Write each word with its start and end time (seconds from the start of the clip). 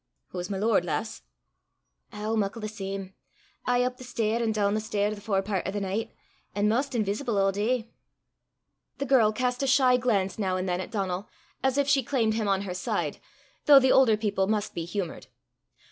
"Hoo's 0.29 0.49
my 0.49 0.57
lord, 0.57 0.83
lass?" 0.83 1.21
"Ow, 2.11 2.33
muckle 2.35 2.59
the 2.59 2.67
same 2.67 3.13
aye 3.67 3.83
up 3.83 3.97
the 3.97 4.03
stair 4.03 4.41
an' 4.41 4.51
doon 4.51 4.73
the 4.73 4.79
stair 4.79 5.13
the 5.13 5.21
forepairt 5.21 5.67
o' 5.67 5.69
the 5.69 5.79
nicht, 5.79 6.11
an' 6.55 6.67
maist 6.67 6.95
inveesible 6.95 7.37
a' 7.37 7.51
day." 7.53 7.91
The 8.97 9.05
girl 9.05 9.31
cast 9.31 9.61
a 9.61 9.67
shy 9.67 9.97
glance 9.97 10.39
now 10.39 10.57
and 10.57 10.67
then 10.67 10.81
at 10.81 10.89
Donal, 10.89 11.29
as 11.63 11.77
if 11.77 11.87
she 11.87 12.01
claimed 12.01 12.33
him 12.33 12.47
on 12.47 12.61
her 12.63 12.73
side, 12.73 13.19
though 13.67 13.79
the 13.79 13.91
older 13.91 14.17
people 14.17 14.47
must 14.47 14.73
be 14.73 14.85
humoured. 14.85 15.27